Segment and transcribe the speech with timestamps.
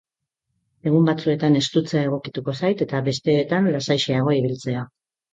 [0.91, 4.83] Egun batzuetan estutzea egokituko zait eta besteetan lasaixeago ibiltzea.